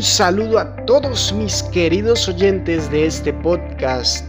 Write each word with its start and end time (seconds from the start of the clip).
Un 0.00 0.06
saludo 0.06 0.58
a 0.58 0.76
todos 0.86 1.30
mis 1.30 1.62
queridos 1.62 2.26
oyentes 2.26 2.90
de 2.90 3.04
este 3.04 3.34
podcast, 3.34 4.26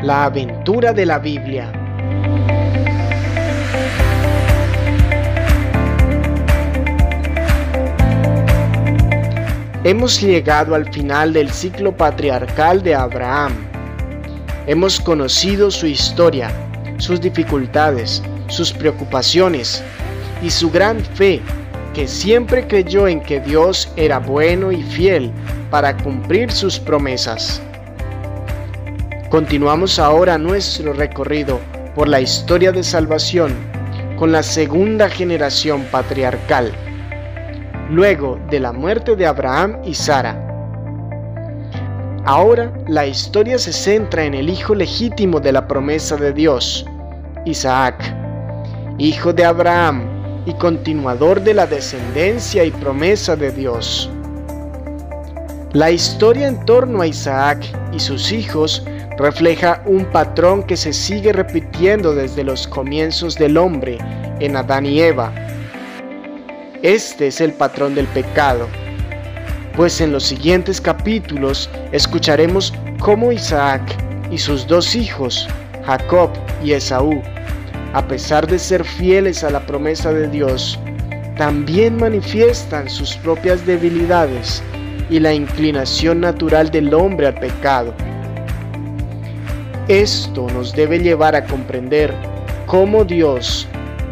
La 0.00 0.24
aventura 0.24 0.94
de 0.94 1.04
la 1.04 1.18
Biblia. 1.18 1.70
Hemos 9.84 10.18
llegado 10.18 10.74
al 10.74 10.90
final 10.90 11.34
del 11.34 11.50
ciclo 11.50 11.94
patriarcal 11.94 12.82
de 12.82 12.94
Abraham. 12.94 13.52
Hemos 14.66 14.98
conocido 14.98 15.70
su 15.70 15.86
historia, 15.86 16.50
sus 16.96 17.20
dificultades, 17.20 18.22
sus 18.48 18.72
preocupaciones 18.72 19.84
y 20.40 20.48
su 20.48 20.70
gran 20.70 21.00
fe 21.00 21.42
que 21.96 22.06
siempre 22.06 22.66
creyó 22.66 23.08
en 23.08 23.22
que 23.22 23.40
Dios 23.40 23.90
era 23.96 24.18
bueno 24.18 24.70
y 24.70 24.82
fiel 24.82 25.32
para 25.70 25.96
cumplir 25.96 26.52
sus 26.52 26.78
promesas. 26.78 27.62
Continuamos 29.30 29.98
ahora 29.98 30.36
nuestro 30.36 30.92
recorrido 30.92 31.58
por 31.94 32.06
la 32.06 32.20
historia 32.20 32.70
de 32.70 32.82
salvación 32.82 33.54
con 34.18 34.30
la 34.30 34.42
segunda 34.42 35.08
generación 35.08 35.84
patriarcal, 35.90 36.70
luego 37.88 38.38
de 38.50 38.60
la 38.60 38.74
muerte 38.74 39.16
de 39.16 39.24
Abraham 39.24 39.78
y 39.82 39.94
Sara. 39.94 40.36
Ahora 42.26 42.70
la 42.88 43.06
historia 43.06 43.58
se 43.58 43.72
centra 43.72 44.26
en 44.26 44.34
el 44.34 44.50
hijo 44.50 44.74
legítimo 44.74 45.40
de 45.40 45.52
la 45.52 45.66
promesa 45.66 46.18
de 46.18 46.34
Dios, 46.34 46.84
Isaac, 47.46 48.14
hijo 48.98 49.32
de 49.32 49.46
Abraham 49.46 50.15
y 50.46 50.54
continuador 50.54 51.42
de 51.42 51.54
la 51.54 51.66
descendencia 51.66 52.64
y 52.64 52.70
promesa 52.70 53.36
de 53.36 53.50
Dios. 53.50 54.08
La 55.72 55.90
historia 55.90 56.46
en 56.46 56.64
torno 56.64 57.02
a 57.02 57.06
Isaac 57.06 57.66
y 57.92 57.98
sus 57.98 58.32
hijos 58.32 58.82
refleja 59.18 59.82
un 59.84 60.04
patrón 60.06 60.62
que 60.62 60.76
se 60.76 60.92
sigue 60.92 61.32
repitiendo 61.32 62.14
desde 62.14 62.44
los 62.44 62.66
comienzos 62.66 63.34
del 63.34 63.56
hombre 63.56 63.98
en 64.40 64.56
Adán 64.56 64.86
y 64.86 65.00
Eva. 65.00 65.32
Este 66.82 67.26
es 67.26 67.40
el 67.40 67.52
patrón 67.52 67.94
del 67.94 68.06
pecado, 68.06 68.68
pues 69.74 70.00
en 70.00 70.12
los 70.12 70.24
siguientes 70.24 70.80
capítulos 70.80 71.68
escucharemos 71.92 72.72
cómo 73.00 73.32
Isaac 73.32 73.82
y 74.30 74.38
sus 74.38 74.66
dos 74.66 74.94
hijos, 74.94 75.48
Jacob 75.84 76.30
y 76.62 76.72
Esaú, 76.72 77.22
a 77.96 78.06
pesar 78.06 78.46
de 78.46 78.58
ser 78.58 78.84
fieles 78.84 79.42
a 79.42 79.48
la 79.48 79.60
promesa 79.60 80.12
de 80.12 80.28
Dios, 80.28 80.78
también 81.38 81.96
manifiestan 81.96 82.90
sus 82.90 83.16
propias 83.16 83.64
debilidades 83.64 84.62
y 85.08 85.18
la 85.18 85.32
inclinación 85.32 86.20
natural 86.20 86.70
del 86.70 86.92
hombre 86.92 87.28
al 87.28 87.36
pecado. 87.36 87.94
Esto 89.88 90.46
nos 90.52 90.74
debe 90.74 90.98
llevar 90.98 91.34
a 91.34 91.46
comprender 91.46 92.12
cómo 92.66 93.02
Dios, 93.02 93.66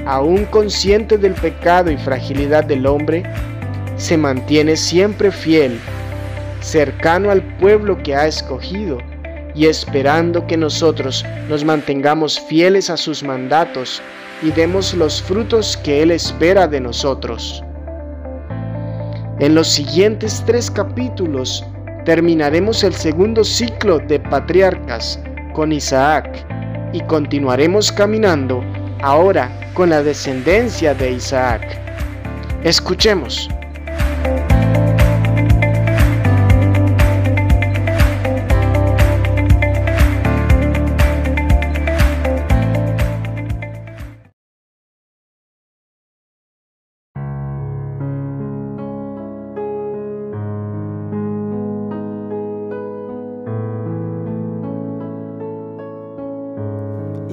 aún 0.06 0.46
consciente 0.46 1.18
del 1.18 1.34
pecado 1.34 1.90
y 1.90 1.98
fragilidad 1.98 2.64
del 2.64 2.86
hombre, 2.86 3.22
se 3.98 4.16
mantiene 4.16 4.78
siempre 4.78 5.30
fiel, 5.30 5.78
cercano 6.62 7.30
al 7.30 7.42
pueblo 7.58 8.02
que 8.02 8.14
ha 8.14 8.27
escogido 8.27 8.96
y 9.55 9.66
esperando 9.66 10.47
que 10.47 10.56
nosotros 10.56 11.24
nos 11.48 11.64
mantengamos 11.64 12.41
fieles 12.41 12.91
a 12.91 12.97
sus 12.97 13.22
mandatos 13.22 14.02
y 14.42 14.50
demos 14.50 14.94
los 14.94 15.22
frutos 15.22 15.77
que 15.77 16.02
Él 16.02 16.11
espera 16.11 16.66
de 16.66 16.80
nosotros. 16.80 17.62
En 19.41 19.55
los 19.55 19.69
siguientes 19.69 20.42
tres 20.46 20.70
capítulos 20.70 21.64
terminaremos 22.05 22.84
el 22.84 22.95
segundo 22.95 23.45
ciclo 23.45 23.98
de 23.98 24.20
patriarcas 24.20 25.18
con 25.55 25.73
Isaac 25.73 26.46
y 26.92 27.00
continuaremos 27.02 27.90
caminando 27.90 28.62
ahora 29.02 29.50
con 29.74 29.90
la 29.90 30.02
descendencia 30.02 30.95
de 30.95 31.12
Isaac. 31.12 31.62
Escuchemos. 32.62 33.48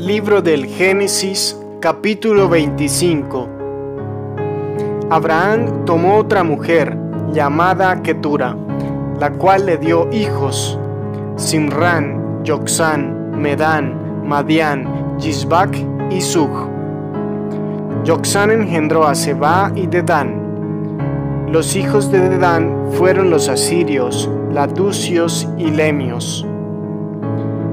Libro 0.01 0.41
del 0.41 0.65
Génesis 0.65 1.55
capítulo 1.79 2.49
25 2.49 3.47
Abraham 5.11 5.85
tomó 5.85 6.17
otra 6.17 6.43
mujer 6.43 6.97
llamada 7.31 8.01
Ketura, 8.01 8.57
la 9.19 9.31
cual 9.33 9.67
le 9.67 9.77
dio 9.77 10.09
hijos, 10.11 10.79
Simran, 11.35 12.43
Yoxán, 12.43 13.39
Medán, 13.39 14.27
Madián, 14.27 15.19
Yisbak 15.19 15.77
y 16.09 16.19
Zug. 16.19 16.49
Yoxán 18.03 18.49
engendró 18.49 19.05
a 19.05 19.13
Seba 19.13 19.71
y 19.75 19.85
Dedán. 19.85 21.45
Los 21.47 21.75
hijos 21.75 22.11
de 22.11 22.27
Dedán 22.27 22.87
fueron 22.93 23.29
los 23.29 23.49
asirios, 23.49 24.27
latucios 24.51 25.47
y 25.59 25.69
lemios. 25.69 26.47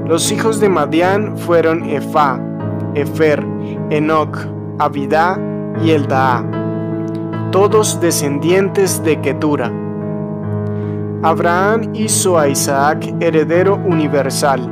Los 0.09 0.31
hijos 0.31 0.59
de 0.59 0.69
Madián 0.69 1.37
fueron 1.37 1.87
Efa, 1.87 2.39
Efer, 2.95 3.45
Enoch, 3.91 4.39
Abidá 4.79 5.39
y 5.85 5.91
Eldaa, 5.91 6.43
todos 7.51 8.01
descendientes 8.01 9.03
de 9.03 9.21
Ketura. 9.21 9.71
Abraham 11.21 11.91
hizo 11.93 12.39
a 12.39 12.47
Isaac 12.47 13.05
heredero 13.19 13.75
universal, 13.75 14.67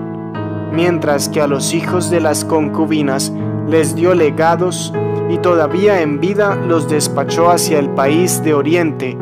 mientras 0.73 1.29
que 1.29 1.39
a 1.39 1.45
los 1.45 1.71
hijos 1.71 2.09
de 2.09 2.19
las 2.19 2.43
concubinas 2.43 3.31
les 3.67 3.93
dio 3.93 4.15
legados 4.15 4.91
y 5.29 5.37
todavía 5.37 6.01
en 6.01 6.19
vida 6.19 6.55
los 6.55 6.89
despachó 6.89 7.51
hacia 7.51 7.77
el 7.77 7.91
país 7.91 8.41
de 8.43 8.55
Oriente, 8.55 9.15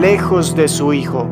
lejos 0.00 0.56
de 0.56 0.66
su 0.66 0.92
hijo. 0.92 1.28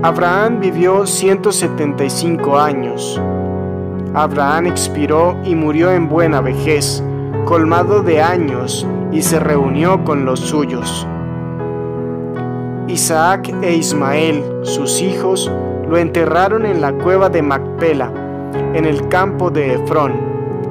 Abraham 0.00 0.60
vivió 0.60 1.06
175 1.06 2.56
años. 2.56 3.20
Abraham 4.14 4.66
expiró 4.66 5.36
y 5.44 5.56
murió 5.56 5.90
en 5.90 6.08
buena 6.08 6.40
vejez, 6.40 7.02
colmado 7.46 8.04
de 8.04 8.22
años, 8.22 8.86
y 9.10 9.22
se 9.22 9.40
reunió 9.40 10.04
con 10.04 10.24
los 10.24 10.38
suyos. 10.38 11.04
Isaac 12.86 13.52
e 13.60 13.74
Ismael, 13.74 14.44
sus 14.62 15.02
hijos, 15.02 15.50
lo 15.88 15.96
enterraron 15.96 16.64
en 16.64 16.80
la 16.80 16.92
cueva 16.92 17.28
de 17.28 17.42
Macpela, 17.42 18.12
en 18.74 18.84
el 18.84 19.08
campo 19.08 19.50
de 19.50 19.74
Efrón, 19.74 20.12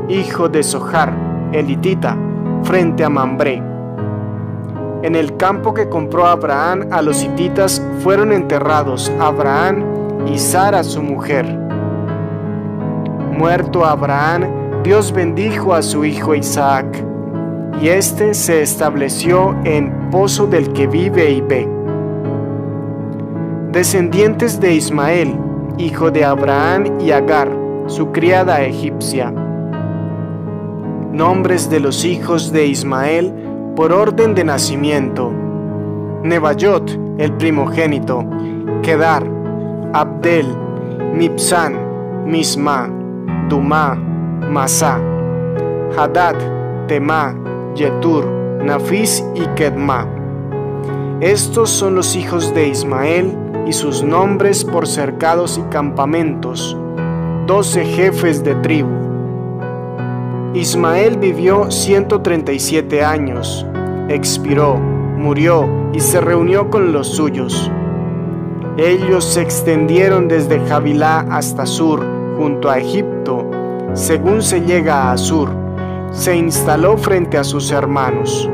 hijo 0.08 0.48
de 0.48 0.64
Sohar, 0.64 1.14
elitita, 1.52 2.18
frente 2.64 3.04
a 3.04 3.10
Mambré. 3.10 3.62
En 5.04 5.16
el 5.16 5.38
campo 5.38 5.74
que 5.76 5.90
compró 5.90 6.26
Abraham 6.26 6.88
a 6.92 7.04
los 7.04 7.24
hititas 7.24 7.82
fueron 8.00 8.34
enterrados 8.34 9.12
Abraham 9.20 9.84
y 10.26 10.40
Sara 10.40 10.84
su 10.84 11.04
mujer. 11.04 11.46
Muerto 13.38 13.86
Abraham, 13.86 14.82
Dios 14.84 15.12
bendijo 15.12 15.76
a 15.76 15.84
su 15.84 16.04
hijo 16.04 16.34
Isaac, 16.34 17.04
y 17.80 17.90
éste 17.90 18.34
se 18.34 18.64
estableció 18.64 19.56
en 19.64 20.10
Pozo 20.10 20.48
del 20.48 20.74
que 20.74 20.88
vive 20.88 21.30
y 21.30 21.42
ve. 21.42 21.70
Descendientes 23.72 24.60
de 24.60 24.74
Ismael, 24.74 25.38
hijo 25.78 26.10
de 26.10 26.26
Abraham 26.26 27.00
y 27.00 27.12
Agar, 27.12 27.50
su 27.86 28.12
criada 28.12 28.64
egipcia. 28.64 29.32
Nombres 31.12 31.70
de 31.70 31.80
los 31.80 32.04
hijos 32.04 32.52
de 32.52 32.66
Ismael 32.66 33.47
por 33.78 33.94
orden 33.94 34.34
de 34.34 34.44
nacimiento. 34.44 35.32
Nebayot, 36.24 37.00
el 37.20 37.32
primogénito, 37.34 38.26
Kedar, 38.82 39.24
Abdel, 39.94 40.48
Mipsan, 41.14 42.26
Misma, 42.26 42.90
Dumá, 43.48 43.94
Masá, 44.50 45.00
Hadad, 45.96 46.36
Temá, 46.88 47.36
Yetur, 47.76 48.26
Nafis 48.66 49.24
y 49.36 49.46
Kedma. 49.56 50.08
Estos 51.22 51.70
son 51.70 51.94
los 51.94 52.16
hijos 52.16 52.56
de 52.56 52.70
Ismael 52.70 53.38
y 53.68 53.74
sus 53.74 54.02
nombres 54.02 54.66
por 54.66 54.88
cercados 54.88 55.60
y 55.60 55.62
campamentos, 55.70 56.76
doce 57.46 57.86
jefes 57.86 58.44
de 58.44 58.56
tribu. 58.56 59.08
Ismael 60.56 61.18
vivió 61.18 61.70
137 61.70 63.04
años, 63.04 63.67
expiró, 64.10 64.76
murió 64.78 65.68
y 65.94 66.00
se 66.00 66.22
reunió 66.22 66.70
con 66.70 66.92
los 66.92 67.08
suyos. 67.08 67.72
Ellos 68.78 69.26
se 69.26 69.42
extendieron 69.42 70.28
desde 70.28 70.60
Javilá 70.68 71.26
hasta 71.32 71.66
Sur, 71.66 72.06
junto 72.38 72.70
a 72.70 72.78
Egipto, 72.78 73.50
según 73.94 74.42
se 74.44 74.62
llega 74.62 75.12
a 75.12 75.18
Sur, 75.18 75.50
se 76.12 76.36
instaló 76.36 76.98
frente 76.98 77.38
a 77.38 77.44
sus 77.44 77.72
hermanos. 77.72 78.50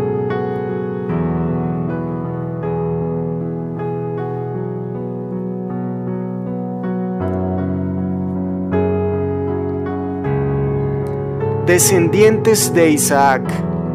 Descendientes 11.65 12.73
de 12.73 12.91
Isaac, 12.91 13.41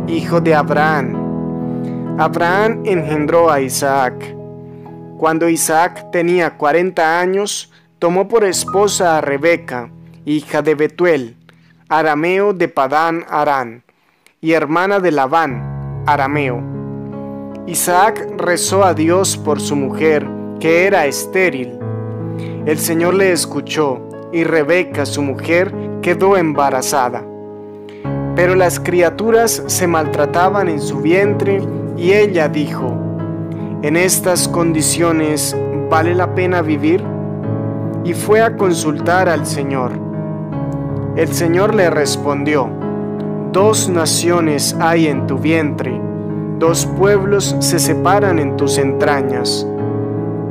hijo 0.08 0.40
de 0.40 0.54
Abraham. 0.54 1.17
Abraham 2.18 2.82
engendró 2.84 3.48
a 3.48 3.60
Isaac. 3.60 4.34
Cuando 5.18 5.48
Isaac 5.48 6.10
tenía 6.10 6.56
cuarenta 6.56 7.20
años, 7.20 7.72
tomó 8.00 8.26
por 8.26 8.42
esposa 8.42 9.16
a 9.16 9.20
Rebeca, 9.20 9.90
hija 10.24 10.60
de 10.60 10.74
Betuel, 10.74 11.36
arameo 11.88 12.52
de 12.54 12.66
Padán 12.66 13.24
Arán, 13.28 13.84
y 14.40 14.50
hermana 14.50 14.98
de 14.98 15.12
Labán, 15.12 16.02
arameo. 16.06 16.60
Isaac 17.68 18.26
rezó 18.36 18.82
a 18.82 18.94
Dios 18.94 19.36
por 19.36 19.60
su 19.60 19.76
mujer, 19.76 20.26
que 20.58 20.86
era 20.86 21.06
estéril. 21.06 21.78
El 22.66 22.78
Señor 22.78 23.14
le 23.14 23.30
escuchó, 23.30 24.02
y 24.32 24.42
Rebeca, 24.42 25.06
su 25.06 25.22
mujer, 25.22 25.72
quedó 26.02 26.36
embarazada. 26.36 27.24
Pero 28.34 28.56
las 28.56 28.80
criaturas 28.80 29.62
se 29.68 29.86
maltrataban 29.86 30.68
en 30.68 30.80
su 30.80 31.00
vientre, 31.00 31.60
y 31.98 32.12
ella 32.12 32.48
dijo, 32.48 32.96
en 33.82 33.96
estas 33.96 34.48
condiciones 34.48 35.56
vale 35.90 36.14
la 36.14 36.34
pena 36.34 36.62
vivir? 36.62 37.02
Y 38.04 38.14
fue 38.14 38.40
a 38.40 38.56
consultar 38.56 39.28
al 39.28 39.44
Señor. 39.44 39.92
El 41.16 41.28
Señor 41.28 41.74
le 41.74 41.90
respondió, 41.90 42.70
Dos 43.52 43.88
naciones 43.88 44.76
hay 44.78 45.08
en 45.08 45.26
tu 45.26 45.38
vientre, 45.38 46.00
dos 46.58 46.86
pueblos 46.86 47.56
se 47.60 47.78
separan 47.78 48.38
en 48.38 48.56
tus 48.56 48.78
entrañas. 48.78 49.66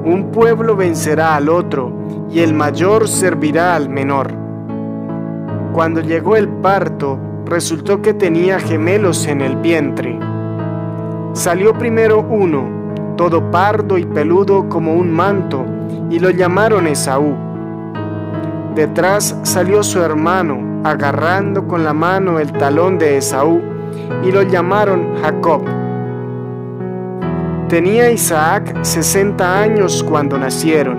Un 0.04 0.32
pueblo 0.32 0.76
vencerá 0.76 1.36
al 1.36 1.48
otro, 1.48 1.92
y 2.30 2.40
el 2.40 2.54
mayor 2.54 3.08
servirá 3.08 3.76
al 3.76 3.88
menor. 3.88 4.34
Cuando 5.74 6.02
llegó 6.02 6.36
el 6.36 6.50
parto, 6.50 7.20
resultó 7.46 8.02
que 8.02 8.14
tenía 8.14 8.60
gemelos 8.60 9.28
en 9.28 9.42
el 9.42 9.58
vientre. 9.58 10.20
Salió 11.34 11.74
primero 11.74 12.22
uno, 12.22 12.68
todo 13.16 13.52
pardo 13.52 13.98
y 13.98 14.06
peludo 14.06 14.70
como 14.70 14.94
un 14.94 15.12
manto, 15.12 15.66
y 16.10 16.20
lo 16.20 16.30
llamaron 16.30 16.88
Esaú. 16.88 17.36
Detrás 18.76 19.38
salió 19.44 19.84
su 19.84 20.02
hermano, 20.02 20.82
agarrando 20.84 21.68
con 21.68 21.84
la 21.84 21.94
mano 21.94 22.40
el 22.40 22.52
talón 22.52 22.98
de 22.98 23.18
Esaú, 23.18 23.62
y 24.24 24.32
lo 24.32 24.44
llamaron 24.44 25.16
Jacob. 25.22 25.64
Tenía 27.68 28.10
Isaac 28.12 28.78
sesenta 28.84 29.60
años 29.60 30.04
cuando 30.04 30.38
nacieron. 30.38 30.98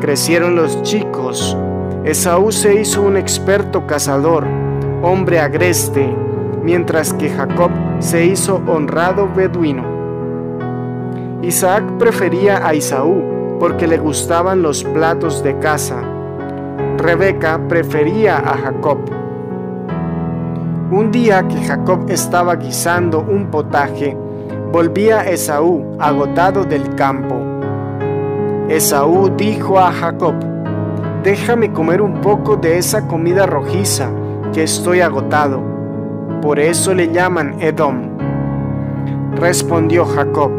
Crecieron 0.00 0.56
los 0.56 0.82
chicos. 0.82 1.56
Esaú 2.04 2.50
se 2.50 2.80
hizo 2.80 3.02
un 3.02 3.16
experto 3.16 3.86
cazador, 3.86 4.44
hombre 5.02 5.38
agreste, 5.38 6.12
mientras 6.64 7.14
que 7.14 7.30
Jacob 7.30 7.70
se 7.98 8.26
hizo 8.26 8.60
honrado 8.66 9.28
beduino. 9.34 9.84
Isaac 11.42 11.84
prefería 11.98 12.66
a 12.66 12.74
Isaú 12.74 13.56
porque 13.58 13.86
le 13.86 13.98
gustaban 13.98 14.62
los 14.62 14.84
platos 14.84 15.42
de 15.42 15.58
caza. 15.58 16.02
Rebeca 16.98 17.60
prefería 17.68 18.38
a 18.38 18.56
Jacob. 18.56 18.98
Un 20.90 21.10
día 21.10 21.46
que 21.48 21.56
Jacob 21.64 22.04
estaba 22.08 22.56
guisando 22.56 23.20
un 23.20 23.46
potaje, 23.50 24.16
volvía 24.70 25.22
Esaú 25.22 25.96
agotado 25.98 26.64
del 26.64 26.94
campo. 26.94 27.40
Esaú 28.68 29.30
dijo 29.36 29.78
a 29.78 29.90
Jacob, 29.90 30.34
déjame 31.22 31.72
comer 31.72 32.02
un 32.02 32.20
poco 32.20 32.56
de 32.56 32.78
esa 32.78 33.06
comida 33.08 33.46
rojiza, 33.46 34.10
que 34.52 34.64
estoy 34.64 35.00
agotado. 35.00 35.71
Por 36.42 36.58
eso 36.58 36.92
le 36.92 37.12
llaman 37.12 37.54
Edom. 37.60 38.18
Respondió 39.36 40.04
Jacob, 40.04 40.50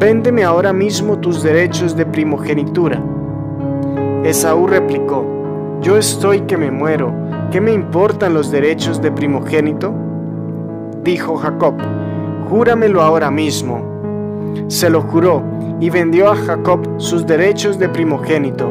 Véndeme 0.00 0.42
ahora 0.42 0.72
mismo 0.72 1.18
tus 1.18 1.44
derechos 1.44 1.96
de 1.96 2.04
primogenitura. 2.04 3.00
Esaú 4.24 4.66
replicó, 4.66 5.24
Yo 5.80 5.96
estoy 5.96 6.40
que 6.40 6.56
me 6.56 6.72
muero, 6.72 7.12
¿qué 7.52 7.60
me 7.60 7.72
importan 7.72 8.34
los 8.34 8.50
derechos 8.50 9.00
de 9.00 9.12
primogénito? 9.12 9.94
Dijo 11.04 11.36
Jacob, 11.36 11.74
Júramelo 12.50 13.00
ahora 13.00 13.30
mismo. 13.30 13.84
Se 14.66 14.90
lo 14.90 15.02
juró 15.02 15.40
y 15.78 15.88
vendió 15.88 16.32
a 16.32 16.34
Jacob 16.34 16.80
sus 16.96 17.24
derechos 17.24 17.78
de 17.78 17.88
primogénito. 17.88 18.68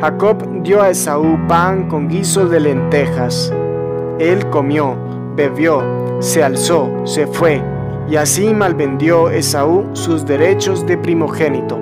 Jacob 0.00 0.62
dio 0.62 0.80
a 0.80 0.90
Esaú 0.90 1.36
pan 1.48 1.88
con 1.88 2.06
guiso 2.08 2.46
de 2.48 2.60
lentejas. 2.60 3.52
Él 4.20 4.48
comió, 4.50 4.96
bebió, 5.34 5.82
se 6.20 6.42
alzó, 6.42 6.90
se 7.04 7.26
fue 7.26 7.62
y 8.08 8.16
así 8.16 8.52
malvendió 8.52 9.30
Esaú 9.30 9.88
sus 9.94 10.26
derechos 10.26 10.86
de 10.86 10.98
primogénito. 10.98 11.81